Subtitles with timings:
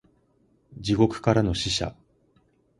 [0.79, 1.95] 地獄からの使者